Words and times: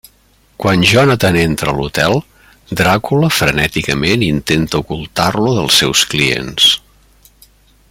Quan 0.61 0.81
Jonathan 0.91 1.35
entra 1.41 1.73
a 1.73 1.75
l'hotel, 1.79 2.17
Dràcula 2.81 3.29
frenèticament 3.41 4.25
intenta 4.29 4.83
ocultar-lo 4.85 5.55
dels 5.61 5.79
seus 5.83 6.03
clients. 6.15 6.73